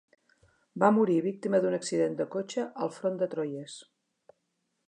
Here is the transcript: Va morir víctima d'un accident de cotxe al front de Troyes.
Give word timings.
Va 0.83 0.89
morir 0.95 1.17
víctima 1.25 1.59
d'un 1.65 1.77
accident 1.79 2.17
de 2.23 2.27
cotxe 2.37 2.67
al 2.87 2.93
front 2.99 3.21
de 3.23 3.29
Troyes. 3.35 3.81